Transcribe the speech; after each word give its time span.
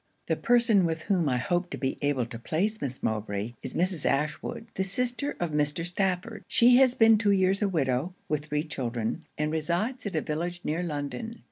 'The 0.25 0.35
person 0.37 0.83
with 0.83 1.03
whom 1.03 1.29
I 1.29 1.37
hope 1.37 1.69
to 1.69 1.77
be 1.77 1.99
able 2.01 2.25
to 2.25 2.39
place 2.39 2.81
Miss 2.81 3.03
Mowbray 3.03 3.53
is 3.61 3.75
Mrs. 3.75 4.03
Ashwood, 4.03 4.65
the 4.73 4.83
sister 4.83 5.35
of 5.39 5.51
Mr. 5.51 5.85
Stafford. 5.85 6.43
She 6.47 6.77
has 6.77 6.95
been 6.95 7.19
two 7.19 7.29
years 7.29 7.61
a 7.61 7.69
widow, 7.69 8.15
with 8.27 8.45
three 8.45 8.63
children, 8.63 9.21
and 9.37 9.51
resides 9.51 10.07
at 10.07 10.15
a 10.15 10.21
village 10.21 10.61
near 10.63 10.81
London. 10.81 11.39